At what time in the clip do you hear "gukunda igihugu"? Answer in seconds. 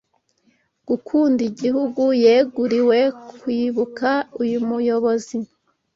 0.87-2.03